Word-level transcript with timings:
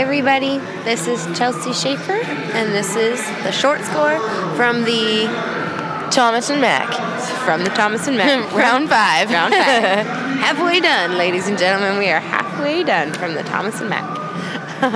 everybody. 0.00 0.58
This 0.84 1.06
is 1.06 1.24
Chelsea 1.38 1.72
Schaefer, 1.72 2.12
and 2.12 2.72
this 2.74 2.96
is 2.96 3.18
the 3.44 3.50
short 3.50 3.80
score 3.80 4.18
from 4.54 4.84
the 4.84 5.24
Thomas 6.10 6.50
and 6.50 6.60
Mack. 6.60 6.92
from 7.46 7.64
the 7.64 7.70
Thomas 7.70 8.06
and 8.06 8.18
Mack 8.18 8.52
Round 8.52 8.88
five. 8.90 9.30
Round 9.30 9.54
five. 9.54 10.06
halfway 10.40 10.80
done, 10.80 11.16
ladies 11.16 11.48
and 11.48 11.56
gentlemen. 11.58 11.98
We 11.98 12.10
are 12.10 12.20
halfway 12.20 12.84
done 12.84 13.12
from 13.14 13.34
the 13.34 13.42
Thomas 13.42 13.80
and 13.80 13.90
Mack. 13.90 14.16
Um, 14.76 14.92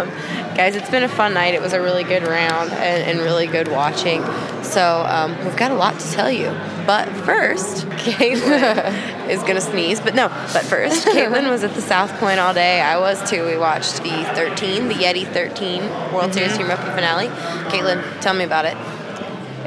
guys, 0.55 0.77
it's 0.77 0.91
been 0.91 1.03
a 1.03 1.09
fun 1.09 1.35
night. 1.35 1.55
It 1.55 1.63
was 1.63 1.73
a 1.73 1.81
really 1.81 2.05
good 2.05 2.23
round 2.23 2.73
and, 2.73 3.03
and 3.11 3.21
really 3.21 3.47
good 3.47 3.69
watching. 3.69 4.23
So 4.63 5.05
um, 5.09 5.37
we've 5.45 5.57
got 5.57 5.71
a 5.71 5.75
lot 5.75 5.99
to 5.99 6.11
tell 6.13 6.31
you. 6.31 6.49
But 6.87 7.09
first, 7.25 7.87
Caitlin 7.91 9.29
is 9.29 9.41
going 9.43 9.55
to 9.55 9.61
sneeze. 9.61 10.01
But 10.01 10.15
no, 10.15 10.29
but 10.53 10.63
first, 10.65 11.07
Caitlin 11.07 11.49
was 11.51 11.65
at 11.65 11.75
the 11.75 11.83
South 11.83 12.13
Point 12.19 12.41
all 12.41 12.55
day. 12.55 12.81
I 12.81 12.99
was 12.99 13.29
too. 13.29 13.45
We 13.47 13.57
watched 13.57 14.03
the 14.03 14.25
13, 14.35 14.89
the 14.89 14.95
Yeti 14.95 15.27
13 15.33 15.83
World 16.13 16.35
Series 16.35 16.57
Team 16.57 16.69
Roping 16.69 16.87
finale. 16.87 17.29
Caitlin, 17.71 18.21
tell 18.21 18.35
me 18.35 18.45
about 18.45 18.65
it. 18.65 18.77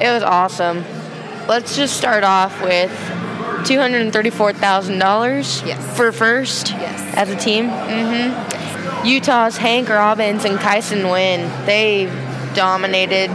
It 0.02 0.11
was 0.11 0.23
awesome. 0.23 0.83
Let's 1.47 1.75
just 1.75 1.97
start 1.97 2.23
off 2.23 2.61
with 2.61 2.91
two 3.65 3.80
hundred 3.80 4.02
and 4.02 4.13
thirty-four 4.13 4.53
thousand 4.53 4.99
dollars. 4.99 5.61
Yes. 5.63 5.97
For 5.97 6.11
first. 6.11 6.71
Yes. 6.71 7.15
As 7.15 7.30
a 7.30 7.36
team. 7.36 7.65
Mm-hmm. 7.65 8.62
Utah's 9.03 9.58
Hank 9.58 9.89
Robbins 9.89 10.45
and 10.45 10.59
Kyson 10.59 11.09
Wynn. 11.09 11.66
They 11.66 12.06
dominated. 12.56 13.30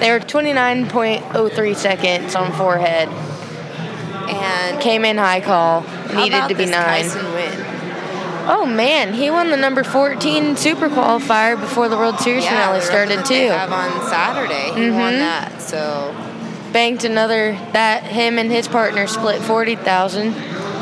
They 0.00 0.10
were 0.10 0.20
twenty-nine 0.20 0.88
point 0.88 1.24
oh 1.34 1.48
three 1.48 1.74
seconds 1.74 2.34
on 2.34 2.52
forehead. 2.52 3.08
And 4.28 4.80
Came 4.80 5.04
in 5.04 5.18
high 5.18 5.40
call. 5.40 5.82
Needed 6.14 6.48
to 6.48 6.54
be 6.54 6.66
nine. 6.66 7.04
Oh 8.46 8.66
man, 8.66 9.14
he 9.14 9.30
won 9.30 9.50
the 9.50 9.56
number 9.56 9.82
fourteen 9.84 10.56
super 10.56 10.88
qualifier 10.88 11.58
before 11.58 11.88
the 11.88 11.96
World 11.96 12.18
Series 12.18 12.44
finale 12.46 12.80
started 12.82 13.24
too. 13.24 13.48
have 13.48 13.72
on 13.72 14.06
Saturday. 14.08 14.72
He 14.74 14.90
won 14.90 15.14
Mhm. 15.14 15.18
that. 15.18 15.62
So 15.62 16.14
Banked 16.72 17.04
another 17.04 17.56
that 17.72 18.02
him 18.02 18.36
and 18.38 18.50
his 18.50 18.66
partner 18.68 19.06
split 19.06 19.40
forty 19.40 19.76
thousand. 19.76 20.34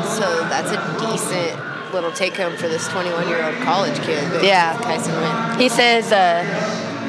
so 0.03 0.45
that's 0.49 0.71
a 0.71 0.97
decent 0.99 1.57
little 1.93 2.11
take 2.11 2.35
home 2.35 2.55
for 2.57 2.67
this 2.67 2.87
21 2.89 3.27
year 3.29 3.43
old 3.45 3.55
college 3.63 3.97
kid. 4.01 4.43
Yeah. 4.43 4.77
Kyson 4.81 5.13
Wynn. 5.15 5.59
He 5.59 5.69
says, 5.69 6.11
uh, 6.11 6.43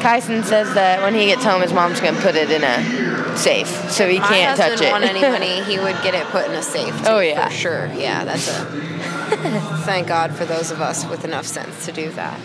Kyson 0.03 0.45
says 0.45 0.75
that 0.75 1.01
when 1.03 1.15
he 1.15 1.27
gets 1.27 1.43
home, 1.45 1.63
his 1.63 1.73
mom's 1.73 2.01
gonna 2.01 2.21
put 2.21 2.35
it 2.35 2.51
in 2.51 2.63
a 2.63 3.37
safe, 3.39 3.67
so 3.91 4.09
he 4.09 4.19
My 4.21 4.29
can't 4.29 4.57
touch 4.57 4.81
it 4.81 4.89
husband 4.89 4.89
it. 4.89 4.93
won 4.93 5.03
any 5.05 5.21
money, 5.57 5.63
he 5.65 5.79
would 5.79 5.97
get 6.03 6.15
it 6.15 6.25
put 6.27 6.45
in 6.47 6.53
a 6.53 6.63
safe. 6.63 6.95
Too, 6.99 7.05
Oh, 7.09 7.19
yeah. 7.21 7.49
for 7.49 7.55
sure. 7.55 7.87
Yeah, 7.95 8.25
that's 8.25 8.49
a. 8.49 8.65
thank 9.85 10.07
God 10.09 10.35
for 10.35 10.45
those 10.45 10.71
of 10.71 10.81
us 10.81 11.05
with 11.07 11.25
enough 11.25 11.47
sense 11.47 11.87
to 11.87 11.93
do 11.93 12.11
that. 12.13 12.39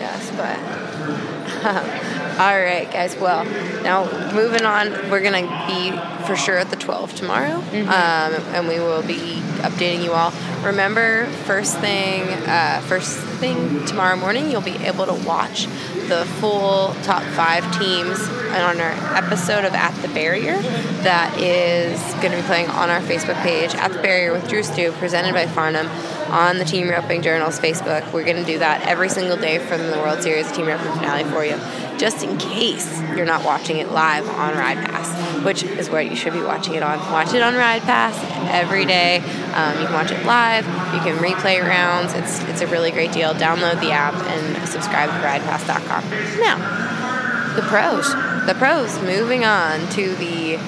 Yes, 0.00 0.30
but. 0.36 1.43
all 2.38 2.58
right, 2.60 2.88
guys. 2.92 3.16
Well, 3.16 3.44
now 3.82 4.04
moving 4.32 4.64
on, 4.64 4.90
we're 5.10 5.22
gonna 5.22 5.42
be 5.66 5.92
for 6.26 6.36
sure 6.36 6.58
at 6.58 6.70
the 6.70 6.76
12 6.76 7.14
tomorrow, 7.14 7.60
Mm-hmm. 7.60 7.88
um, 7.88 8.54
and 8.54 8.68
we 8.68 8.78
will 8.78 9.02
be 9.02 9.40
updating 9.62 10.02
you 10.04 10.12
all. 10.12 10.32
Remember, 10.62 11.26
first 11.46 11.78
thing, 11.78 12.22
uh, 12.48 12.80
first 12.86 13.18
thing 13.34 13.84
tomorrow 13.86 14.16
morning, 14.16 14.50
you'll 14.50 14.60
be 14.60 14.76
able 14.76 15.06
to 15.06 15.14
watch 15.26 15.66
the 16.08 16.26
full 16.40 16.94
top 17.02 17.22
five 17.34 17.64
teams 17.78 18.18
on 18.54 18.80
our 18.80 19.16
episode 19.16 19.64
of 19.64 19.74
At 19.74 19.94
the 20.02 20.08
Barrier 20.08 20.60
that 21.02 21.36
is 21.38 22.00
going 22.14 22.30
to 22.30 22.36
be 22.36 22.42
playing 22.42 22.68
on 22.68 22.90
our 22.90 23.00
Facebook 23.00 23.40
page, 23.42 23.74
At 23.74 23.92
the 23.92 24.00
Barrier 24.00 24.32
with 24.32 24.48
Drew 24.48 24.62
Stew, 24.62 24.92
presented 24.92 25.34
by 25.34 25.46
Farnam 25.46 25.88
on 26.30 26.58
the 26.58 26.64
Team 26.64 26.88
Roping 26.88 27.22
Journal's 27.22 27.58
Facebook. 27.58 28.10
We're 28.12 28.24
going 28.24 28.36
to 28.36 28.44
do 28.44 28.58
that 28.58 28.82
every 28.86 29.08
single 29.08 29.36
day 29.36 29.58
from 29.58 29.78
the 29.90 29.98
World 29.98 30.22
Series 30.22 30.50
Team 30.52 30.66
Roping 30.66 30.92
finale 30.92 31.24
for 31.24 31.44
you, 31.44 31.58
just 31.98 32.22
in 32.22 32.38
case 32.38 33.00
you're 33.16 33.26
not 33.26 33.44
watching 33.44 33.78
it 33.78 33.90
live 33.90 34.26
on 34.28 34.54
RidePass, 34.54 35.23
which 35.44 35.62
is 35.62 35.90
where 35.90 36.02
you 36.02 36.16
should 36.16 36.32
be 36.32 36.42
watching 36.42 36.74
it 36.74 36.82
on. 36.82 36.98
Watch 37.10 37.34
it 37.34 37.42
on 37.42 37.54
RidePass 37.54 38.50
every 38.50 38.84
day. 38.84 39.18
Um, 39.54 39.78
you 39.80 39.86
can 39.86 39.92
watch 39.92 40.10
it 40.10 40.24
live. 40.24 40.64
You 40.94 41.00
can 41.00 41.18
replay 41.18 41.60
rounds. 41.60 42.14
It's 42.14 42.40
it's 42.44 42.60
a 42.60 42.66
really 42.66 42.90
great 42.90 43.12
deal. 43.12 43.34
Download 43.34 43.80
the 43.80 43.92
app 43.92 44.14
and 44.14 44.68
subscribe 44.68 45.10
to 45.10 45.26
RidePass.com. 45.26 46.40
Now, 46.40 47.54
the 47.54 47.62
pros. 47.62 48.12
The 48.46 48.54
pros. 48.54 49.00
Moving 49.00 49.44
on 49.44 49.88
to 49.90 50.14
the 50.16 50.58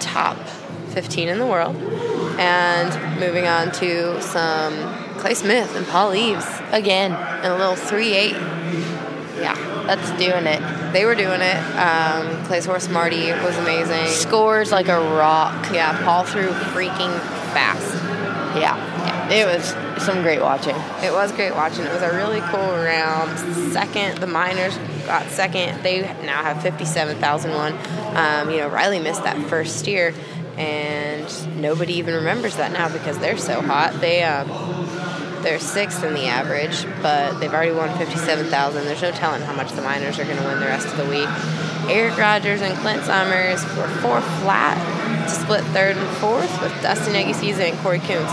top 0.00 0.38
15 0.90 1.28
in 1.28 1.38
the 1.38 1.46
world, 1.46 1.76
and 2.38 3.20
moving 3.20 3.46
on 3.46 3.72
to 3.72 4.20
some 4.20 4.74
Clay 5.18 5.34
Smith 5.34 5.74
and 5.76 5.86
Paul 5.86 6.14
Eaves 6.14 6.46
Again, 6.72 7.12
and 7.12 7.52
a 7.52 7.56
little 7.56 7.74
3-8. 7.74 8.32
Yeah, 8.32 8.91
that's 9.96 10.10
doing 10.12 10.46
it. 10.46 10.92
they 10.92 11.04
were 11.04 11.14
doing 11.14 11.40
it. 11.40 11.56
Um, 11.76 12.44
Clay's 12.44 12.64
horse 12.64 12.88
Marty 12.88 13.30
was 13.30 13.56
amazing. 13.58 14.06
Scores 14.06 14.72
like 14.72 14.88
a 14.88 14.98
rock. 14.98 15.72
Yeah, 15.72 16.02
Paul 16.04 16.24
threw 16.24 16.48
freaking 16.48 17.18
fast. 17.52 17.94
Yeah, 18.56 19.30
it 19.30 19.46
was 19.46 19.74
some 20.02 20.22
great 20.22 20.40
watching. 20.40 20.76
It 21.02 21.12
was 21.12 21.32
great 21.32 21.54
watching. 21.54 21.84
It 21.84 21.92
was 21.92 22.02
a 22.02 22.14
really 22.14 22.40
cool 22.40 22.60
round. 22.60 23.38
Second, 23.72 24.18
the 24.18 24.26
Minors 24.26 24.76
got 25.06 25.28
second. 25.28 25.82
They 25.82 26.02
now 26.24 26.42
have 26.42 26.62
57,001. 26.62 27.72
Um, 28.16 28.50
you 28.50 28.58
know, 28.58 28.68
Riley 28.68 28.98
missed 28.98 29.24
that 29.24 29.38
first 29.48 29.78
steer, 29.78 30.14
and 30.56 31.60
nobody 31.60 31.94
even 31.94 32.14
remembers 32.14 32.56
that 32.56 32.72
now 32.72 32.90
because 32.90 33.18
they're 33.18 33.38
so 33.38 33.60
hot. 33.60 34.00
They 34.00 34.22
um, 34.22 34.48
they're 35.42 35.58
sixth 35.58 36.04
in 36.04 36.14
the 36.14 36.26
average, 36.26 36.86
but 37.02 37.38
they've 37.38 37.52
already 37.52 37.72
won 37.72 37.96
57,000. 37.98 38.84
There's 38.84 39.02
no 39.02 39.10
telling 39.12 39.42
how 39.42 39.54
much 39.54 39.72
the 39.72 39.82
Minors 39.82 40.18
are 40.18 40.24
going 40.24 40.38
to 40.38 40.44
win 40.44 40.60
the 40.60 40.66
rest 40.66 40.86
of 40.86 40.96
the 40.96 41.04
week. 41.04 41.28
Erich 41.90 42.16
Rogers 42.16 42.60
and 42.60 42.76
Clint 42.78 43.02
Summers 43.02 43.64
were 43.76 43.88
four 44.00 44.20
flat 44.40 44.78
to 45.28 45.34
split 45.34 45.64
third 45.66 45.96
and 45.96 46.16
fourth 46.18 46.62
with 46.62 46.72
Dustin 46.82 47.14
Eggy 47.14 47.50
and 47.50 47.78
Kory 47.78 47.98
Koontz. 47.98 48.32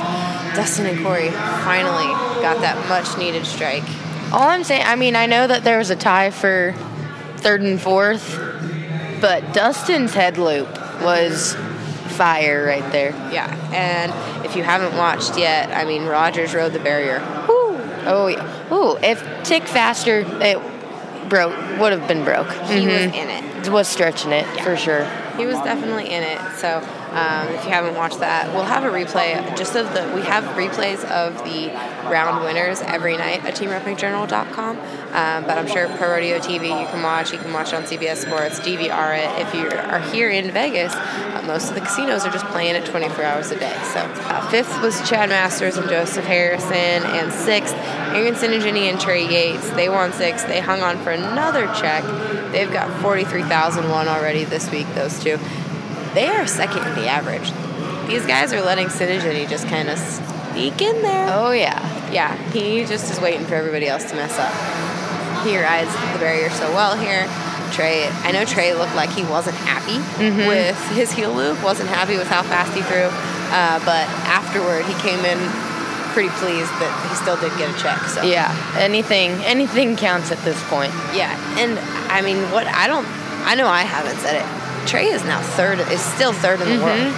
Dustin 0.56 0.86
and 0.86 1.03
Corey 1.03 1.30
finally 1.30 2.08
got 2.42 2.62
that 2.62 2.88
much 2.88 3.18
needed 3.18 3.46
strike. 3.46 3.84
All 4.31 4.48
I'm 4.48 4.64
saying, 4.64 4.84
I 4.86 4.96
mean, 4.96 5.16
I 5.16 5.25
know 5.25 5.48
that 5.48 5.64
there 5.64 5.78
was 5.78 5.90
a 5.90 5.96
tie 5.96 6.30
for 6.30 6.75
third 7.38 7.62
and 7.62 7.81
fourth, 7.81 8.38
but 9.22 9.53
Dustin's 9.53 10.14
head 10.14 10.38
loop 10.38 10.69
was 11.02 11.56
fire 12.19 12.66
right 12.66 12.91
there. 12.91 13.12
Yeah, 13.31 13.47
and 13.74 14.12
if 14.46 14.56
you 14.57 14.63
haven't 14.63 14.96
watched 14.97 15.38
yet, 15.38 15.72
I 15.72 15.85
mean, 15.85 16.06
Rogers 16.06 16.53
rode 16.53 16.74
the 16.74 16.80
barrier. 16.80 17.19
Woo. 17.47 17.80
Oh 18.06 18.28
yeah. 18.28 18.74
Ooh, 18.74 18.97
if 19.02 19.24
tick 19.44 19.63
faster, 19.68 20.25
it 20.41 20.59
broke. 21.30 21.56
Would 21.80 21.94
have 21.94 22.07
been 22.09 22.24
broke. 22.25 22.52
He 22.68 22.85
was 22.85 23.03
Mhm. 23.07 23.13
in 23.16 23.30
it. 23.30 23.69
Was 23.72 23.88
stretching 23.88 24.31
it 24.31 24.46
for 24.63 24.75
sure. 24.75 25.06
He 25.38 25.46
was 25.46 25.57
definitely 25.59 26.09
in 26.09 26.24
it. 26.24 26.40
So 26.57 26.81
um, 27.12 27.47
if 27.50 27.64
you 27.66 27.72
haven't 27.72 27.96
watched 27.96 28.20
that, 28.20 28.53
we'll 28.53 28.64
have 28.64 28.84
a 28.84 28.90
replay 28.90 29.58
just 29.58 29.75
of 29.75 29.92
the. 29.94 30.12
We 30.14 30.22
have 30.22 30.44
replays 30.56 31.03
of 31.09 31.36
the 31.44 31.70
round 32.09 32.44
winners 32.44 32.81
every 32.81 33.18
night 33.18 33.44
at 33.46 33.56
TeamRopingJournal.com. 33.56 34.78
Um, 34.78 35.44
but 35.46 35.58
I'm 35.58 35.68
sure 35.68 35.88
Pro 35.98 36.12
Rodeo 36.12 36.38
TV 36.40 36.66
you 36.80 36.88
can 36.88 37.02
watch. 37.02 37.31
You 37.31 37.39
can 37.39 37.51
watch 37.51 37.74
on 37.74 37.83
CBS 37.83 38.18
Sports, 38.18 38.60
DVR 38.60 39.18
it. 39.18 39.48
If 39.48 39.54
you 39.56 39.68
are 39.68 40.00
here 40.12 40.30
in 40.30 40.51
Vegas, 40.51 40.94
uh, 40.94 41.44
most 41.48 41.69
of 41.69 41.75
the 41.75 41.81
casinos 41.81 42.25
are 42.25 42.31
just 42.31 42.45
playing 42.45 42.75
it 42.75 42.86
24 42.86 43.24
hours 43.24 43.51
a 43.51 43.60
day. 43.60 43.78
So 43.86 44.00
uh, 44.00 44.50
fifth 44.50 44.81
was 44.81 45.07
Chad 45.10 45.30
Masters 45.30 45.78
and 45.78 45.89
Joseph 45.89 46.25
Harrison, 46.25 46.74
and 46.74 47.33
sixth 47.33 47.74
Aaron 48.13 48.36
Tsinigine 48.36 48.89
and 48.89 49.00
Trey 49.00 49.28
Yates. 49.28 49.69
They 49.72 49.89
won 49.89 50.13
six. 50.13 50.44
They 50.44 50.60
hung 50.60 50.81
on 50.81 50.98
for 51.00 51.12
another 51.12 51.66
check. 51.74 52.04
They've 52.51 52.72
got 52.72 53.01
43,001 53.01 54.07
already 54.07 54.44
this 54.44 54.69
week. 54.72 54.88
Those 54.94 55.19
two. 55.24 55.39
They 56.13 56.27
are 56.27 56.45
second 56.47 56.85
in 56.88 56.95
the 56.95 57.07
average. 57.07 57.51
These 58.07 58.25
guys 58.25 58.53
are 58.53 58.61
letting 58.61 58.88
Tsinigine 58.88 59.47
just 59.50 59.67
kind 59.67 59.89
of 59.89 59.97
sneak 60.00 60.81
in 60.81 61.01
there. 61.01 61.27
Oh 61.29 61.51
yeah. 61.51 61.77
Yeah, 62.11 62.35
he 62.51 62.85
just 62.85 63.11
is 63.11 63.19
waiting 63.21 63.45
for 63.45 63.53
everybody 63.56 63.88
else 63.88 64.03
to 64.09 64.15
mess 64.15 64.33
up. 64.39 64.51
He 65.45 65.56
rides 65.57 65.94
the 66.13 66.19
barrier 66.19 66.50
so 66.50 66.69
well 66.73 66.97
here. 66.97 67.29
Trey, 67.71 68.07
I 68.25 68.31
know 68.31 68.45
Trey 68.45 68.73
looked 68.73 68.95
like 68.95 69.11
he 69.11 69.21
wasn't 69.23 69.56
happy 69.57 70.00
with 70.47 70.75
his 70.97 71.11
heel 71.11 71.31
loop, 71.31 71.63
wasn't 71.63 71.88
happy 71.89 72.17
with 72.17 72.27
how 72.27 72.41
fast 72.41 72.73
he 72.73 72.81
threw, 72.81 73.06
uh, 73.53 73.77
but 73.85 74.09
afterward 74.25 74.83
he 74.85 74.94
came 75.06 75.23
in 75.23 75.38
pretty 76.17 76.29
pleased 76.41 76.73
that 76.81 76.89
he 77.07 77.13
still 77.15 77.38
did 77.38 77.53
get 77.61 77.69
a 77.69 77.77
check. 77.79 78.01
So 78.09 78.23
Yeah. 78.25 78.50
Anything, 78.79 79.31
anything 79.45 79.95
counts 79.95 80.31
at 80.31 80.39
this 80.39 80.57
point. 80.67 80.91
yeah, 81.13 81.38
and 81.61 81.77
I 82.09 82.21
mean, 82.25 82.41
what 82.51 82.65
I 82.65 82.88
don't, 82.88 83.06
I 83.45 83.53
know 83.53 83.67
I 83.67 83.83
haven't 83.83 84.17
said 84.17 84.41
it. 84.41 84.47
Trey 84.86 85.08
is 85.08 85.24
now 85.24 85.42
third, 85.42 85.80
is 85.80 86.02
still 86.02 86.34
third 86.34 86.62
in 86.62 86.78
the 86.78 86.84
world. 86.84 87.14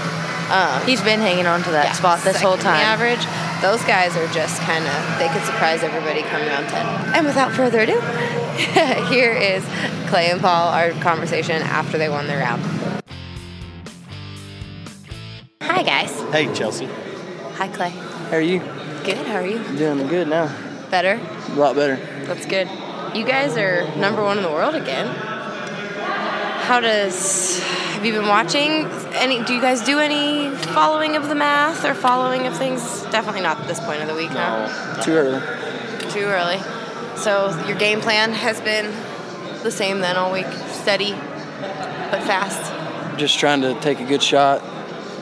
Um, 0.52 0.81
He's 0.86 1.02
been 1.02 1.19
hanging 1.22 1.46
on 1.46 1.63
to 1.63 1.72
that 1.72 1.86
Yeah, 1.86 1.92
spot 1.94 2.19
this 2.24 2.42
whole 2.42 2.58
second 2.58 2.68
in 2.68 2.74
the 2.74 2.80
time. 2.84 3.00
average. 3.00 3.25
Those 3.62 3.81
guys 3.86 4.18
are 4.18 4.28
just 4.34 4.60
kind 4.62 4.84
of 4.86 5.19
they 5.19 5.30
could 5.30 5.44
surprise 5.46 5.81
everybody 5.84 6.22
come 6.24 6.42
round 6.42 6.68
ten. 6.68 6.86
And 7.16 7.25
without 7.25 7.52
further 7.54 7.80
ado, 7.80 8.00
here 9.13 9.31
is 9.31 9.63
Clay 10.10 10.30
and 10.31 10.42
Paul 10.42 10.69
our 10.74 10.92
conversation 11.02 11.62
after 11.62 11.98
they 11.98 12.10
won 12.10 12.28
their 12.28 12.40
round. 12.40 12.62
Hi 15.62 15.84
guys. 15.84 16.12
Hey, 16.34 16.54
Chelsea. 16.54 16.88
Hi 17.56 17.68
Clay. 17.69 17.90
How 17.92 18.38
are 18.38 18.42
you? 18.42 18.60
Good. 19.06 19.25
How 19.28 19.36
are 19.36 19.48
you? 19.48 19.60
Doing 19.78 20.08
good 20.08 20.28
now. 20.28 20.48
Better. 20.90 21.19
A 21.50 21.56
lot 21.56 21.75
better. 21.75 21.96
That's 22.25 22.46
good. 22.46 22.68
you 23.16 23.24
guys 23.25 23.56
are 23.58 23.86
number 23.96 24.22
one 24.24 24.38
in 24.38 24.44
the 24.44 24.50
world 24.52 24.75
again. 24.75 25.08
How 26.62 26.80
does 26.80 27.60
have 27.60 28.06
you 28.06 28.13
been 28.13 28.28
watching 28.28 28.86
any? 29.13 29.44
Do 29.44 29.54
you 29.54 29.62
guys 29.62 29.81
do 29.81 30.00
any 30.00 30.50
following 30.56 31.16
of 31.16 31.28
the 31.28 31.36
math 31.36 31.84
or 31.84 31.94
following 31.94 32.48
of 32.48 32.58
things? 32.58 32.81
Definitely 33.12 33.42
not 33.42 33.60
at 33.60 33.68
this 33.68 33.80
point 33.80 34.02
of 34.02 34.08
the 34.08 34.16
week. 34.16 34.31
No, 34.31 34.98
Too 35.04 35.12
early. 35.12 35.42
too 36.12 36.22
early. 36.25 36.60
So 37.18 37.50
your 37.68 37.78
game 37.78 38.00
plan 38.00 38.31
has 38.34 38.62
been 38.62 38.86
the 39.63 39.72
same 39.72 40.00
then 40.00 40.16
all 40.18 40.31
week, 40.31 40.48
steady 40.69 41.12
but 41.12 42.24
fast. 42.24 43.19
Just 43.19 43.38
trying 43.38 43.62
to 43.62 43.80
take 43.81 44.00
a 44.00 44.06
good 44.06 44.24
shot. 44.24 44.63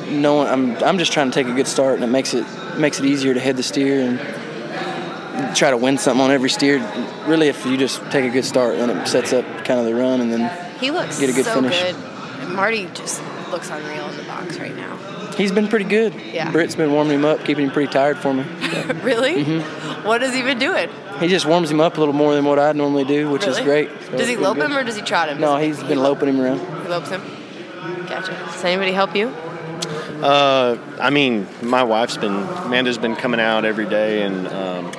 Knowing 0.08 0.48
I'm, 0.48 0.84
I'm 0.84 0.98
just 0.98 1.12
trying 1.12 1.30
to 1.32 1.34
take 1.34 1.48
a 1.48 1.54
good 1.54 1.68
start, 1.68 1.96
and 1.96 2.04
it 2.04 2.08
makes 2.08 2.34
it 2.34 2.46
makes 2.78 3.00
it 3.00 3.06
easier 3.06 3.34
to 3.34 3.40
head 3.40 3.58
the 3.58 3.64
steer 3.64 4.02
and 4.02 5.56
try 5.56 5.72
to 5.72 5.78
win 5.78 5.98
something 5.98 6.22
on 6.24 6.32
every 6.32 6.50
steer. 6.50 6.78
Really, 7.26 7.48
if 7.48 7.66
you 7.66 7.76
just 7.78 8.02
take 8.12 8.26
a 8.26 8.30
good 8.30 8.46
start, 8.46 8.78
then 8.78 8.90
it 8.90 9.08
sets 9.08 9.34
up 9.34 9.46
kind 9.66 9.80
of 9.80 9.86
the 9.86 9.96
run, 9.96 10.22
and 10.22 10.32
then 10.32 10.66
He 10.80 10.92
looks 10.92 11.20
Get 11.20 11.30
a 11.30 11.34
good 11.34 11.46
so 11.46 11.56
finish. 11.62 11.80
good. 11.82 12.50
Marty 12.50 12.88
just 12.94 13.22
looks 13.52 13.70
unreal 13.70 14.08
in 14.10 14.18
the 14.18 14.24
box 14.24 14.58
right 14.60 14.76
now. 14.76 14.96
he's 15.38 15.52
been 15.52 15.68
pretty 15.68 15.86
good. 15.86 16.14
Yeah. 16.34 16.52
Britt's 16.52 16.76
been 16.76 16.92
warming 16.92 17.16
him 17.20 17.26
up, 17.26 17.44
keeping 17.46 17.66
him 17.66 17.72
pretty 17.72 17.92
tired 17.92 18.18
for 18.18 18.34
me. 18.34 18.44
really? 19.04 19.44
Mm-hmm. 19.44 20.08
What 20.08 20.22
has 20.22 20.34
he 20.34 20.42
been 20.42 20.60
doing? 20.60 20.90
He 21.20 21.28
just 21.28 21.46
warms 21.46 21.70
him 21.70 21.82
up 21.82 21.98
a 21.98 22.00
little 22.00 22.14
more 22.14 22.34
than 22.34 22.46
what 22.46 22.60
I 22.60 22.72
normally 22.72 23.04
do, 23.04 23.30
which 23.30 23.46
is 23.46 23.60
great. 23.60 23.90
So 24.06 24.18
Does 24.18 24.28
he 24.28 24.34
it's 24.34 24.42
lope 24.42 24.56
good. 24.58 24.68
him 24.72 24.78
or 24.78 24.84
does 24.84 24.96
he 24.96 25.02
trot 25.02 25.30
him? 25.30 25.40
No, 25.42 25.58
Does 25.58 25.62
he- 25.62 25.68
he's 25.82 25.84
been 25.90 26.02
loping 26.02 26.30
him 26.30 26.40
around. 26.40 26.60
He 26.84 26.88
lopes 26.88 27.10
him. 27.10 27.22
Gotcha. 28.08 28.32
Does 28.32 28.64
anybody 28.64 28.92
help 28.94 29.16
you? 29.16 29.28
Uh, 30.24 30.78
I 31.00 31.10
mean, 31.10 31.48
my 31.62 31.84
wife's 31.84 32.18
been, 32.18 32.34
Amanda's 32.36 32.98
been 32.98 33.16
coming 33.16 33.40
out 33.40 33.64
every 33.66 33.86
day 33.86 34.22
and 34.24 34.48
um, 34.48 34.92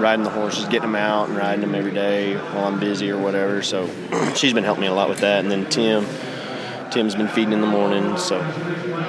riding 0.00 0.24
the 0.24 0.30
horses, 0.30 0.64
getting 0.64 0.82
them 0.82 0.96
out 0.96 1.28
and 1.28 1.36
riding 1.36 1.60
them 1.60 1.74
every 1.74 1.92
day 1.92 2.36
while 2.36 2.66
I'm 2.66 2.78
busy 2.80 3.10
or 3.10 3.18
whatever. 3.18 3.62
So 3.62 3.88
she's 4.34 4.52
been 4.52 4.64
helping 4.64 4.82
me 4.82 4.86
a 4.88 4.94
lot 4.94 5.08
with 5.08 5.20
that. 5.20 5.40
And 5.40 5.50
then 5.50 5.68
Tim, 5.68 6.06
Tim's 6.90 7.14
been 7.14 7.28
feeding 7.28 7.52
in 7.52 7.60
the 7.60 7.66
morning, 7.66 8.16
so 8.16 8.40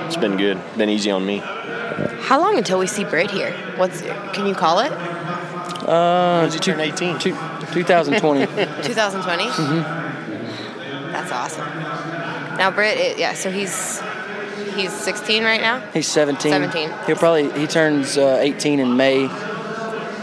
it's 0.06 0.18
been 0.18 0.38
good. 0.38 0.60
Been 0.78 0.90
easy 0.90 1.12
on 1.12 1.26
me. 1.26 1.42
How 2.22 2.40
long 2.40 2.58
until 2.58 2.80
we 2.80 2.88
see 2.88 3.04
Britt 3.04 3.32
here? 3.32 3.54
What's 3.78 4.02
can 4.34 4.46
you 4.46 4.54
call 4.54 4.80
it? 4.80 4.92
Uh, 4.92 6.42
When's 6.42 6.54
he 6.54 6.60
turn 6.60 6.80
18? 6.80 7.20
two, 7.20 7.32
2020. 7.72 8.46
2020. 8.84 9.44
Mm-hmm. 9.44 11.12
That's 11.12 11.32
awesome. 11.32 11.66
Now 12.58 12.72
Britt, 12.72 12.98
it, 12.98 13.18
yeah. 13.18 13.34
So 13.34 13.50
he's 13.50 14.02
he's 14.76 14.92
16 14.92 15.44
right 15.44 15.62
now. 15.62 15.80
He's 15.92 16.08
17. 16.08 16.52
17. 16.52 16.92
He'll 17.06 17.16
probably 17.16 17.50
he 17.60 17.68
turns 17.68 18.18
uh, 18.18 18.38
18 18.42 18.80
in 18.80 18.98
May, 18.98 19.28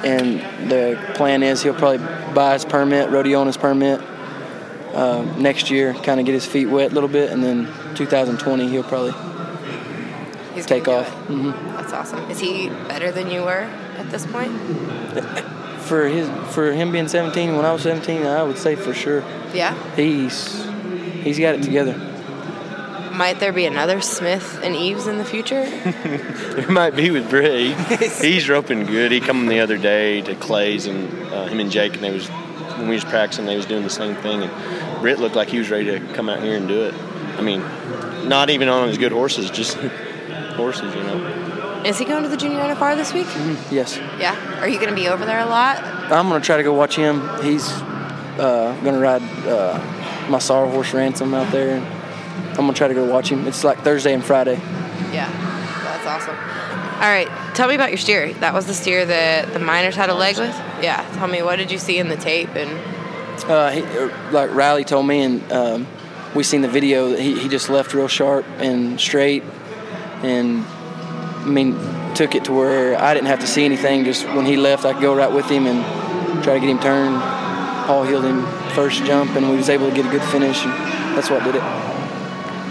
and 0.05 0.71
the 0.71 0.99
plan 1.15 1.43
is 1.43 1.62
he'll 1.62 1.75
probably 1.75 1.99
buy 2.35 2.53
his 2.55 2.65
permit, 2.65 3.11
rodeo 3.11 3.41
on 3.41 3.47
his 3.47 3.56
permit 3.56 4.01
um, 4.95 5.41
next 5.43 5.71
year, 5.71 5.95
kind 5.95 6.21
of 6.21 6.27
get 6.27 6.33
his 6.33 6.47
feet 6.47 6.67
wet 6.67 6.91
a 6.93 6.95
little 6.95 7.09
bit, 7.09 7.31
and 7.31 7.43
then 7.43 7.67
2020 7.95 8.69
he'll 8.69 8.83
probably 8.83 9.12
He's 10.55 10.67
take 10.67 10.87
off. 10.87 11.09
do 11.27 11.35
it. 11.35 11.37
hmm 11.39 11.51
That's 11.77 11.93
awesome. 11.93 12.31
Is 12.31 12.39
he 12.39 12.69
better 12.69 13.11
than 13.11 13.29
you 13.31 13.43
were 13.43 13.69
at 13.99 14.11
this 14.11 14.25
point? 14.27 14.53
For 15.85 16.09
his 16.09 16.27
for 16.55 16.73
him 16.73 16.93
being 16.93 17.09
17, 17.09 17.56
when 17.56 17.67
I 17.67 17.73
was 17.73 17.83
17, 17.83 18.25
I 18.25 18.43
would 18.43 18.56
say 18.56 18.75
for 18.75 18.95
sure 18.95 19.23
Yeah. 19.53 19.75
he's 19.97 20.65
he's 21.23 21.39
got 21.39 21.56
it 21.56 21.62
together. 21.62 21.93
Might 23.15 23.39
there 23.39 23.53
be 23.53 23.65
another 23.65 24.01
Smith 24.01 24.59
and 24.63 24.75
Eaves 24.75 25.07
in 25.07 25.19
the 25.19 25.25
future? 25.25 25.65
There 26.55 26.71
might 26.71 26.95
be 26.95 27.11
with 27.11 27.29
Britt. 27.29 27.77
He's 28.21 28.49
roping 28.49 28.87
good. 28.87 29.11
He 29.11 29.19
come 29.21 29.47
the 29.47 29.59
other 29.59 29.77
day 29.77 30.23
to 30.23 30.37
Clay's 30.37 30.87
and 30.87 31.13
uh, 31.33 31.47
him 31.47 31.59
and 31.59 31.69
Jake, 31.69 31.95
and 31.95 32.03
they 32.05 32.13
was 32.13 32.29
when 32.79 32.89
we 32.89 32.95
was 32.95 33.05
practicing, 33.05 33.45
they 33.47 33.57
was 33.57 33.67
doing 33.67 33.83
the 33.83 33.91
same 33.91 34.15
thing. 34.17 34.45
And 34.45 35.01
Britt 35.01 35.19
looked 35.19 35.35
like 35.35 35.49
he 35.49 35.59
was 35.59 35.69
ready 35.69 35.87
to 35.87 36.01
come 36.15 36.29
out 36.29 36.41
here 36.43 36.57
and 36.57 36.69
do 36.69 36.83
it. 36.85 36.95
I 37.37 37.41
mean, 37.41 37.61
not 38.29 38.51
even 38.51 38.69
on 38.69 38.87
his 38.89 38.99
good 38.99 39.11
horses, 39.11 39.51
just 39.51 39.75
horses, 40.57 40.95
you 40.95 41.03
know. 41.03 41.83
Is 41.85 41.99
he 41.99 42.05
going 42.05 42.23
to 42.23 42.29
the 42.29 42.37
junior 42.37 42.61
NFR 42.61 42.97
this 42.97 43.13
week? 43.13 43.27
Yes, 43.71 43.99
Yeah. 44.19 44.61
Are 44.61 44.69
you 44.69 44.77
going 44.79 44.91
to 44.91 44.95
be 44.95 45.09
over 45.09 45.25
there 45.25 45.41
a 45.41 45.47
lot? 45.47 45.83
I'm 45.83 46.29
gonna 46.29 46.41
try 46.41 46.57
to 46.57 46.63
go 46.63 46.73
watch 46.73 46.97
him. 46.97 47.21
He's 47.43 47.69
uh, 48.39 48.79
gonna 48.85 49.01
ride 49.01 49.23
uh, 49.47 49.79
my 50.29 50.39
sorrel 50.39 50.71
horse 50.71 50.93
ransom 50.95 51.35
out 51.35 51.51
there. 51.51 51.81
I'm 52.56 52.67
gonna 52.67 52.73
try 52.73 52.89
to 52.89 52.95
go 52.95 53.05
watch 53.05 53.31
him. 53.31 53.47
It's 53.47 53.65
like 53.65 53.81
Thursday 53.81 54.15
and 54.15 54.25
Friday. 54.25 54.56
Yeah. 55.12 55.31
That's 55.85 56.06
awesome. 56.06 56.37
All 56.37 57.11
right. 57.11 57.29
Tell 57.55 57.69
me 57.69 57.75
about 57.75 57.91
your 57.91 57.99
steer. 57.99 58.33
That 58.35 58.55
was 58.55 58.67
the 58.67 58.75
steer 58.75 59.05
that 59.05 59.53
the 59.53 59.59
Minors 59.59 59.97
had 59.97 60.11
a 60.11 60.15
leg 60.15 60.39
with? 60.39 60.55
Yeah. 60.83 61.05
Tell 61.15 61.29
me, 61.29 61.43
what 61.43 61.56
did 61.56 61.71
you 61.71 61.79
see 61.79 61.99
in 61.99 62.09
the 62.09 62.17
tape? 62.17 62.55
And 62.55 62.71
Uh, 63.51 63.71
he, 63.71 63.83
uh, 63.83 64.11
like 64.31 64.55
Riley 64.55 64.85
told 64.85 65.06
me, 65.06 65.23
and 65.23 65.53
um, 65.53 65.87
we 66.35 66.43
seen 66.45 66.62
the 66.62 66.69
video. 66.69 67.11
That 67.11 67.21
he, 67.21 67.39
he 67.39 67.49
just 67.49 67.69
left 67.69 67.93
real 67.93 68.09
sharp 68.09 68.47
and 68.59 68.99
straight, 69.01 69.43
and 70.23 70.65
I 70.65 71.47
mean 71.47 71.77
took 72.15 72.37
it 72.37 72.45
to 72.45 72.53
where 72.53 72.97
I 72.97 73.12
didn't 73.12 73.27
have 73.27 73.41
to 73.41 73.47
see 73.47 73.65
anything. 73.65 74.05
Just 74.05 74.25
when 74.29 74.47
he 74.47 74.56
left, 74.56 74.85
I 74.85 74.93
could 74.93 75.03
go 75.03 75.15
right 75.17 75.33
with 75.33 75.47
him 75.47 75.67
and 75.67 75.83
try 76.45 76.55
to 76.55 76.61
get 76.61 76.71
him 76.71 76.79
turned. 76.79 77.21
Paul 77.87 78.05
healed 78.05 78.25
him 78.25 78.47
first 78.71 79.05
jump, 79.05 79.35
and 79.37 79.51
we 79.51 79.56
was 79.56 79.69
able 79.69 79.89
to 79.91 79.95
get 79.95 80.06
a 80.06 80.11
good 80.11 80.23
finish. 80.23 80.65
And 80.65 80.73
that's 81.17 81.29
what 81.29 81.43
did 81.45 81.56
it. 81.56 81.62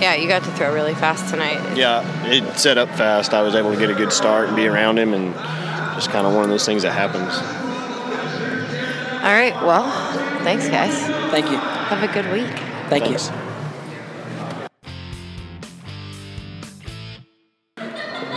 Yeah, 0.03 0.15
you 0.15 0.27
got 0.27 0.43
to 0.43 0.51
throw 0.51 0.73
really 0.73 0.95
fast 0.95 1.29
tonight. 1.29 1.77
Yeah, 1.77 2.03
it 2.27 2.59
set 2.59 2.77
up 2.77 2.89
fast. 2.89 3.33
I 3.33 3.41
was 3.41 3.55
able 3.55 3.71
to 3.71 3.79
get 3.79 3.89
a 3.89 3.93
good 3.93 4.11
start 4.11 4.49
and 4.49 4.55
be 4.57 4.67
around 4.67 4.99
him, 4.99 5.13
and 5.13 5.33
just 5.95 6.09
kind 6.09 6.27
of 6.27 6.33
one 6.33 6.43
of 6.43 6.49
those 6.49 6.65
things 6.65 6.83
that 6.83 6.91
happens. 6.91 7.33
All 9.23 9.31
right. 9.31 9.53
Well, 9.65 9.89
thanks, 10.43 10.67
guys. 10.67 10.93
Thank 11.31 11.49
you. 11.49 11.55
Have 11.55 12.03
a 12.03 12.13
good 12.13 12.29
week. 12.33 12.51
Thank 12.89 13.05
Thanks. 13.05 13.29
you. 13.29 13.33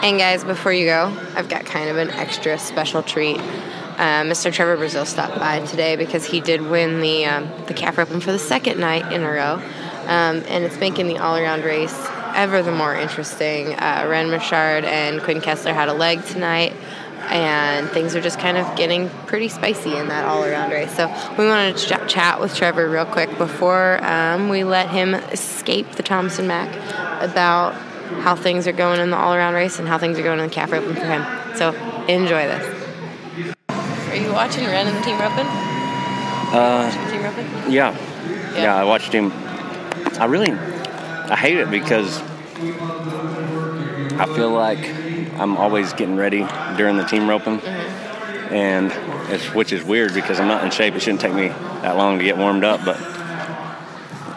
And 0.04 0.18
guys, 0.20 0.44
before 0.44 0.72
you 0.72 0.86
go, 0.86 1.12
I've 1.34 1.48
got 1.48 1.66
kind 1.66 1.90
of 1.90 1.96
an 1.96 2.10
extra 2.10 2.60
special 2.60 3.02
treat. 3.02 3.38
Uh, 3.38 4.22
Mr. 4.22 4.52
Trevor 4.52 4.76
Brazile 4.76 5.04
stopped 5.04 5.40
by 5.40 5.66
today 5.66 5.96
because 5.96 6.24
he 6.24 6.40
did 6.40 6.62
win 6.62 7.00
the 7.00 7.24
um, 7.24 7.50
the 7.66 7.74
calf 7.74 7.98
roping 7.98 8.20
for 8.20 8.30
the 8.30 8.38
second 8.38 8.78
night 8.78 9.10
in 9.12 9.24
a 9.24 9.28
row, 9.28 9.60
um, 10.06 10.42
and 10.48 10.64
it's 10.64 10.78
making 10.78 11.08
the 11.08 11.18
all 11.18 11.36
around 11.36 11.64
race 11.64 11.96
ever 12.34 12.62
the 12.62 12.72
more 12.72 12.94
interesting. 12.94 13.74
Uh, 13.74 14.04
Rhen 14.06 14.30
Richard 14.30 14.84
and 14.84 15.22
Quinn 15.22 15.40
Kessler 15.40 15.72
had 15.72 15.88
a 15.88 15.94
leg 15.94 16.24
tonight, 16.24 16.72
and 17.30 17.88
things 17.90 18.14
are 18.14 18.20
just 18.20 18.38
kind 18.38 18.56
of 18.56 18.76
getting 18.76 19.08
pretty 19.26 19.48
spicy 19.48 19.96
in 19.96 20.08
that 20.08 20.26
all 20.26 20.44
around 20.44 20.70
race. 20.70 20.94
So 20.94 21.08
we 21.38 21.46
wanted 21.46 21.76
to 21.78 21.86
ch- 22.06 22.08
chat 22.12 22.40
with 22.40 22.54
Trevor 22.54 22.88
real 22.88 23.06
quick 23.06 23.36
before 23.38 24.04
um, 24.04 24.48
we 24.48 24.64
let 24.64 24.90
him 24.90 25.14
escape 25.14 25.92
the 25.92 26.02
Thomas 26.02 26.38
and 26.38 26.46
Mack 26.48 26.74
about 27.22 27.72
how 28.22 28.36
things 28.36 28.66
are 28.68 28.72
going 28.72 29.00
in 29.00 29.10
the 29.10 29.16
all 29.16 29.34
around 29.34 29.54
race 29.54 29.78
and 29.78 29.88
how 29.88 29.98
things 29.98 30.18
are 30.18 30.22
going 30.22 30.38
in 30.38 30.46
the 30.48 30.54
calf 30.54 30.70
roping 30.70 30.94
for 30.94 31.06
him. 31.06 31.24
So 31.56 31.72
enjoy 32.06 32.46
this. 32.46 32.74
Are 33.70 34.16
you 34.16 34.32
watching 34.32 34.64
Rhen 34.64 34.86
and 34.86 34.96
the 34.96 35.02
team 35.02 35.18
roping? 35.18 35.46
Uh, 36.54 37.10
Team 37.10 37.22
roping? 37.22 37.72
yeah. 37.72 37.96
Yeah. 38.52 38.62
yeah, 38.62 38.76
I 38.76 38.84
watched 38.84 39.12
him. 39.12 39.30
I 40.18 40.24
really, 40.24 40.52
I 40.52 41.36
hate 41.36 41.58
it 41.58 41.70
because 41.70 42.20
I 44.18 44.26
feel 44.34 44.50
like 44.50 44.78
I'm 45.38 45.56
always 45.58 45.92
getting 45.92 46.16
ready 46.16 46.46
during 46.76 46.96
the 46.96 47.04
team 47.04 47.28
roping, 47.28 47.60
and 48.50 48.90
it's 49.30 49.52
which 49.54 49.72
is 49.72 49.84
weird 49.84 50.14
because 50.14 50.40
I'm 50.40 50.48
not 50.48 50.64
in 50.64 50.70
shape. 50.70 50.94
It 50.94 51.00
shouldn't 51.00 51.20
take 51.20 51.34
me 51.34 51.48
that 51.48 51.96
long 51.96 52.18
to 52.18 52.24
get 52.24 52.38
warmed 52.38 52.64
up, 52.64 52.82
but 52.84 52.96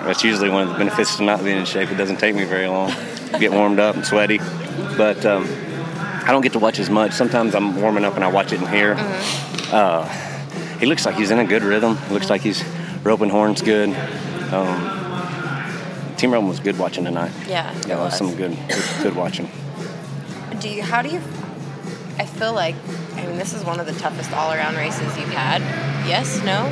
that's 0.03 0.23
usually 0.23 0.49
one 0.49 0.63
of 0.63 0.69
the 0.69 0.77
benefits 0.77 1.15
to 1.17 1.23
not 1.23 1.43
being 1.43 1.57
in 1.57 1.65
shape. 1.65 1.91
It 1.91 1.95
doesn't 1.95 2.17
take 2.17 2.35
me 2.35 2.43
very 2.43 2.67
long 2.67 2.91
to 2.91 3.39
get 3.39 3.51
warmed 3.51 3.79
up 3.79 3.95
and 3.95 4.05
sweaty, 4.05 4.39
but 4.97 5.25
um, 5.25 5.47
I 6.25 6.31
don't 6.31 6.41
get 6.41 6.53
to 6.53 6.59
watch 6.59 6.79
as 6.79 6.89
much. 6.89 7.13
Sometimes 7.13 7.55
I'm 7.55 7.79
warming 7.79 8.03
up 8.03 8.15
and 8.15 8.23
I 8.23 8.27
watch 8.27 8.51
it 8.51 8.61
in 8.61 8.67
here. 8.67 8.95
Uh, 9.71 10.05
he 10.79 10.85
looks 10.85 11.05
like 11.05 11.15
he's 11.15 11.31
in 11.31 11.39
a 11.39 11.45
good 11.45 11.63
rhythm. 11.63 11.97
Looks 12.11 12.29
like 12.29 12.41
he's 12.41 12.63
roping 13.03 13.29
horns 13.29 13.61
good. 13.61 13.89
Um, 14.51 14.98
Team 16.19 16.33
Rome 16.33 16.49
was 16.49 16.59
good 16.59 16.77
watching 16.77 17.05
tonight. 17.05 17.31
Yeah, 17.47 17.73
Yeah, 17.87 17.95
it 17.95 18.03
was 18.03 18.17
some 18.17 18.35
good, 18.35 18.51
good, 18.67 18.83
good 19.03 19.15
watching. 19.15 19.49
Do 20.59 20.67
you? 20.67 20.83
How 20.83 21.01
do 21.01 21.07
you? 21.07 21.21
I 22.17 22.25
feel 22.25 22.51
like. 22.53 22.75
I 23.15 23.25
mean, 23.25 23.37
this 23.37 23.53
is 23.53 23.63
one 23.63 23.79
of 23.79 23.85
the 23.85 23.93
toughest 23.93 24.33
all 24.33 24.51
around 24.51 24.75
races 24.75 25.17
you've 25.17 25.29
had. 25.29 25.61
Yes? 26.05 26.43
No? 26.43 26.65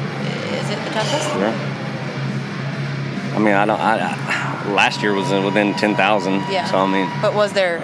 Is 0.54 0.70
it 0.70 0.84
the 0.84 0.92
toughest? 0.92 1.30
Yeah. 1.39 3.34
I 3.36 3.39
mean, 3.39 3.54
I 3.54 3.66
don't. 3.66 3.80
I, 3.80 4.00
I, 4.00 4.74
last 4.74 5.01
year 5.01 5.13
was 5.13 5.32
within 5.32 5.74
ten 5.75 5.96
thousand. 5.96 6.42
Yeah. 6.51 6.66
So 6.66 6.80
I 6.80 6.92
mean, 6.92 7.10
But 7.22 7.34
was 7.34 7.54
there? 7.54 7.80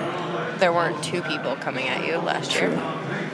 There 0.57 0.73
weren't 0.73 1.01
two 1.01 1.21
people 1.21 1.55
coming 1.55 1.87
at 1.87 2.05
you 2.05 2.17
last 2.17 2.55
year. 2.55 2.71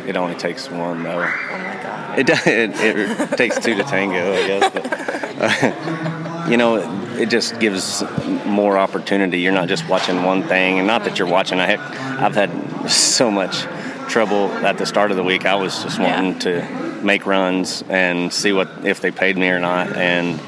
it 0.05 0.15
only 0.15 0.36
takes 0.36 0.69
one 0.69 1.01
though. 1.01 1.17
Oh 1.19 1.57
my 1.57 1.79
god. 1.81 2.19
It 2.19 2.29
it, 2.48 2.79
it 2.79 3.38
takes 3.38 3.57
two 3.59 3.74
to 3.74 3.83
tango, 3.83 4.33
I 4.33 4.48
guess. 4.48 4.71
But 4.71 4.93
uh, 5.41 6.15
you 6.49 6.57
know, 6.57 6.77
it 7.17 7.29
just 7.29 7.59
gives 7.59 8.03
more 8.45 8.77
opportunity. 8.77 9.39
You're 9.39 9.53
not 9.53 9.67
just 9.67 9.87
watching 9.87 10.23
one 10.23 10.43
thing, 10.43 10.79
and 10.79 10.87
not 10.87 11.03
that 11.03 11.19
you're 11.19 11.27
watching. 11.27 11.59
I 11.59 11.65
heck, 11.65 11.79
I've 11.79 12.35
had 12.35 12.89
so 12.89 13.29
much 13.29 13.61
trouble 14.09 14.49
at 14.65 14.77
the 14.77 14.85
start 14.85 15.11
of 15.11 15.17
the 15.17 15.23
week. 15.23 15.45
I 15.45 15.55
was 15.55 15.83
just 15.83 15.99
Yeah. 15.99 16.15
wanting 16.15 16.39
to 16.39 16.63
make 17.03 17.25
runs 17.25 17.83
and 17.89 18.33
see 18.33 18.51
what 18.51 18.67
if 18.83 18.99
they 19.01 19.11
paid 19.11 19.37
me 19.37 19.49
or 19.49 19.59
not. 19.59 19.95
And 19.95 20.39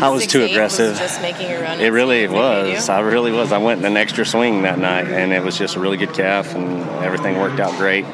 I 0.00 0.10
was 0.10 0.26
too 0.26 0.44
aggressive. 0.44 0.90
Was 0.90 0.98
just 1.00 1.22
making 1.22 1.50
a 1.50 1.60
run. 1.60 1.80
It 1.80 1.88
really 1.88 2.18
seeing 2.18 2.24
if 2.24 2.30
they 2.30 2.36
paid 2.36 2.74
was. 2.76 2.88
I 2.88 3.00
really 3.00 3.32
was. 3.32 3.52
I 3.52 3.58
went 3.58 3.84
an 3.84 3.96
extra 3.96 4.24
swing 4.24 4.62
that 4.62 4.78
night, 4.78 5.08
and 5.08 5.32
it 5.32 5.42
was 5.42 5.56
just 5.58 5.76
a 5.76 5.80
really 5.80 5.96
good 5.96 6.12
calf, 6.12 6.54
and 6.54 6.82
everything 7.04 7.38
worked 7.40 7.58
out 7.58 7.72
great, 7.78 8.04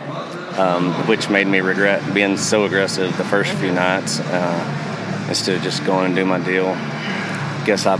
um, 0.58 0.92
which 1.08 1.28
made 1.28 1.46
me 1.46 1.61
regret 1.61 2.14
being 2.14 2.37
so 2.37 2.64
aggressive 2.64 3.14
the 3.18 3.25
first 3.25 3.52
few 3.54 3.73
nights 3.73 4.20
uh, 4.20 4.84
instead 5.28 5.57
of 5.57 5.62
just 5.62 5.85
going 5.85 6.07
and 6.07 6.14
do 6.16 6.25
my 6.25 6.38
deal. 6.38 6.66
Guess 7.64 7.87
I, 7.87 7.97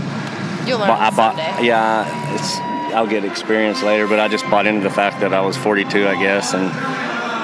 You'll 0.67 0.79
learn 0.79 0.87
bought, 0.89 0.99
I 1.01 1.15
bought. 1.15 1.35
someday. 1.37 1.67
Yeah, 1.67 2.33
it's. 2.35 2.57
I'll 2.95 3.07
get 3.07 3.25
experience 3.25 3.83
later, 3.83 4.07
but 4.07 4.19
I 4.19 4.27
just 4.29 4.49
bought 4.49 4.67
into 4.67 4.81
the 4.81 4.89
fact 4.93 5.19
that 5.19 5.33
I 5.33 5.41
was 5.41 5.57
42, 5.57 6.07
I 6.07 6.15
guess, 6.21 6.53
and 6.53 6.71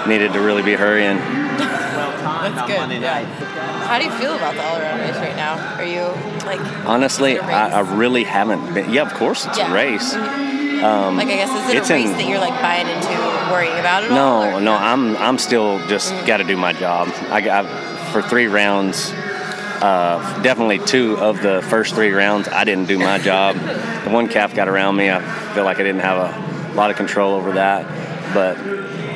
needed 0.08 0.32
to 0.34 0.40
really 0.40 0.64
be 0.64 0.74
hurrying. 0.74 1.18
That's 2.42 2.68
good. 2.68 3.02
Yeah. 3.02 3.24
How 3.86 4.00
do 4.00 4.06
you 4.06 4.12
feel 4.12 4.36
about 4.36 4.56
the 4.56 4.64
all-around 4.64 5.00
race 5.02 5.18
right 5.18 5.36
now? 5.36 5.58
Are 5.78 5.84
you 5.84 6.02
like 6.46 6.60
Honestly, 6.88 7.38
I, 7.38 7.44
it 7.44 7.50
a 7.50 7.54
I, 7.54 7.70
I 7.70 7.82
race? 7.82 7.90
really 7.92 8.24
haven't 8.24 8.74
been. 8.74 8.90
Yeah, 8.94 9.02
of 9.02 9.14
course, 9.14 9.46
it's 9.46 9.58
Yeah. 9.58 9.72
a 9.72 9.74
race. 9.74 10.14
Mm-hmm. 10.14 10.86
Um, 10.86 11.18
like 11.18 11.28
I 11.28 11.36
guess 11.36 11.50
is 11.50 11.70
it 11.70 11.78
it's 11.78 11.90
a 11.90 11.94
race 11.94 12.06
in- 12.10 12.14
that 12.18 12.28
you're 12.28 12.40
like 12.40 12.60
buying 12.62 12.88
into, 12.88 13.52
worrying 13.52 13.78
about 13.80 14.04
it 14.04 14.12
all? 14.12 14.16
No, 14.46 14.58
or- 14.58 14.62
no, 14.62 14.74
I'm 14.74 15.18
I'm 15.18 15.38
still 15.38 15.86
just 15.88 16.14
mm-hmm. 16.14 16.26
got 16.26 16.38
to 16.38 16.44
do 16.44 16.56
my 16.56 16.72
job. 16.74 17.10
I 17.30 17.42
got 17.42 17.66
for 18.12 18.22
three 18.22 18.48
rounds. 18.48 19.12
Uh, 19.82 20.44
definitely 20.44 20.78
two 20.78 21.18
of 21.18 21.42
the 21.42 21.62
first 21.70 21.96
three 21.96 22.12
rounds, 22.12 22.48
I 22.48 22.64
didn't 22.66 22.86
do 22.88 23.00
my 23.00 23.18
job. 23.18 23.56
The 23.56 24.12
one 24.12 24.28
calf 24.28 24.54
got 24.54 24.68
around 24.68 24.96
me. 24.96 25.10
I 25.10 25.20
feel 25.56 25.64
like 25.64 25.80
I 25.80 25.84
didn't 25.84 26.02
have 26.02 26.18
a 26.72 26.74
lot 26.76 26.92
of 26.92 26.98
control 26.98 27.34
over 27.34 27.54
that, 27.54 27.86
but 28.34 28.58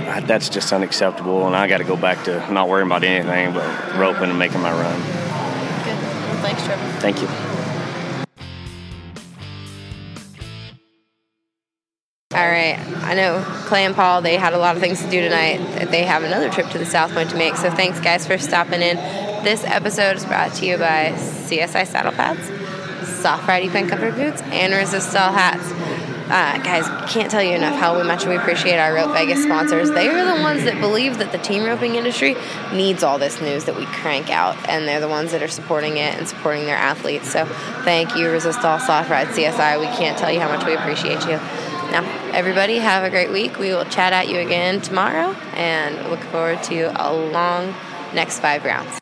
I- 0.10 0.22
that's 0.22 0.50
just 0.50 0.74
unacceptable. 0.74 1.46
And 1.46 1.56
I 1.56 1.68
got 1.68 1.78
to 1.78 1.84
go 1.84 1.96
back 1.96 2.24
to 2.26 2.52
not 2.52 2.68
worrying 2.68 2.88
about 2.88 3.04
anything 3.04 3.54
but 3.54 3.96
roping 3.96 4.30
and 4.32 4.40
making 4.40 4.62
my 4.62 4.72
run. 4.72 5.00
Good. 5.84 6.02
Well, 6.02 6.42
thanks, 6.42 6.64
Trevor. 6.66 7.00
Thank 7.00 7.22
you. 7.22 7.28
All 12.34 12.46
right. 12.50 12.78
I 13.04 13.14
know 13.14 13.42
Clay 13.68 13.86
and 13.86 13.96
Paul, 13.96 14.22
they 14.22 14.36
had 14.36 14.54
a 14.54 14.58
lot 14.58 14.76
of 14.76 14.82
things 14.82 15.02
to 15.02 15.10
do 15.10 15.22
tonight. 15.22 15.90
They 15.90 16.04
have 16.04 16.24
another 16.24 16.50
trip 16.50 16.70
to 16.72 16.78
the 16.78 16.86
South 16.86 17.14
Point 17.14 17.30
to 17.30 17.38
make. 17.38 17.56
So 17.56 17.70
thanks, 17.72 18.00
guys, 18.02 18.28
for 18.28 18.38
stopping 18.38 18.82
in. 18.82 18.98
This 19.46 19.64
episode 19.64 20.18
is 20.18 20.26
brought 20.26 20.56
to 20.56 20.66
you 20.66 20.76
by 20.76 21.12
CSI 21.12 21.86
Saddle 21.86 22.14
Pads, 22.14 22.48
Soft 23.08 23.48
Ride 23.48 23.70
Pen 23.70 23.88
Comfort 23.88 24.16
Boots, 24.16 24.42
and 24.42 24.74
Resistol 24.74 25.32
Hats. 25.32 25.72
Uh, 26.32 26.58
guys, 26.64 26.88
can't 27.14 27.30
tell 27.30 27.44
you 27.44 27.54
enough 27.54 27.80
how 27.80 28.02
much 28.02 28.26
we 28.26 28.36
appreciate 28.38 28.80
our 28.80 28.96
Rope 28.96 29.14
Vegas 29.14 29.44
sponsors. 29.44 29.92
They 29.92 30.08
are 30.08 30.36
the 30.36 30.42
ones 30.42 30.64
that 30.64 30.82
believe 30.82 31.20
that 31.20 31.32
the 31.32 31.38
team 31.38 31.64
roping 31.64 31.94
industry 31.94 32.36
needs 32.74 33.04
all 33.04 33.20
this 33.20 33.40
news 33.40 33.66
that 33.66 33.76
we 33.76 33.86
crank 33.86 34.32
out, 34.32 34.58
and 34.68 34.88
they're 34.88 35.00
the 35.00 35.08
ones 35.08 35.32
that 35.32 35.44
are 35.44 35.48
supporting 35.48 35.98
it 35.98 36.18
and 36.18 36.28
supporting 36.28 36.66
their 36.66 36.78
athletes. 36.78 37.32
So 37.32 37.46
thank 37.84 38.16
you, 38.16 38.26
Resistol 38.26 38.82
Soft 38.82 39.12
Ride 39.12 39.28
CSI. 39.28 39.80
We 39.80 39.96
can't 39.96 40.18
tell 40.18 40.32
you 40.32 40.40
how 40.40 40.48
much 40.48 40.66
we 40.66 40.74
appreciate 40.74 41.22
you. 41.26 41.38
Now, 41.92 42.02
everybody, 42.34 42.80
have 42.80 43.04
a 43.04 43.12
great 43.12 43.30
week. 43.30 43.60
We 43.60 43.70
will 43.70 43.86
chat 43.86 44.12
at 44.12 44.28
you 44.28 44.40
again 44.40 44.82
tomorrow, 44.82 45.34
and 45.54 46.10
look 46.10 46.22
forward 46.32 46.64
to 46.64 46.86
a 47.00 47.14
long 47.14 47.76
next 48.12 48.40
five 48.40 48.66
rounds. 48.66 49.00